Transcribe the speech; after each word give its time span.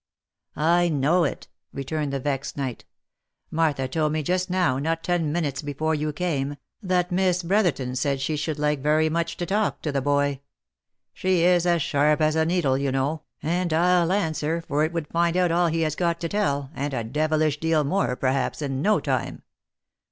* 0.39 0.45
I 0.55 0.89
know 0.89 1.25
it," 1.25 1.47
returned 1.71 2.11
the 2.11 2.19
vexed 2.19 2.57
knight." 2.57 2.85
Martha 3.51 3.87
told 3.87 4.13
me 4.13 4.23
just 4.23 4.49
now, 4.49 4.79
not 4.79 5.03
ten 5.03 5.31
minutes 5.31 5.61
before 5.61 5.93
you 5.93 6.11
came, 6.11 6.55
that 6.81 7.11
Miss 7.11 7.43
Brotherton 7.43 7.95
said 7.95 8.19
she 8.19 8.35
should 8.35 8.57
like 8.57 8.79
very 8.79 9.09
much 9.09 9.37
to 9.37 9.45
talk 9.45 9.83
to 9.83 9.91
the 9.91 10.01
boy: 10.01 10.39
she 11.13 11.41
is 11.43 11.67
as 11.67 11.83
sharp 11.83 12.19
as 12.19 12.35
a 12.35 12.45
needle, 12.47 12.79
you 12.79 12.91
know, 12.91 13.21
and 13.43 13.71
I'll 13.73 14.11
answer 14.11 14.61
for 14.61 14.83
it 14.83 14.91
would 14.91 15.07
find 15.07 15.37
out 15.37 15.51
all 15.51 15.67
he 15.67 15.81
has 15.81 15.95
got 15.95 16.19
to 16.21 16.27
tell, 16.29 16.71
and 16.73 16.95
a 16.95 17.03
devilish 17.03 17.59
deal 17.59 17.83
more, 17.83 18.15
perhaps, 18.15 18.63
in 18.63 18.81
no 18.81 18.99
time. 18.99 19.43